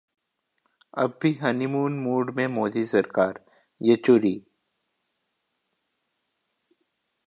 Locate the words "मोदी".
2.47-2.85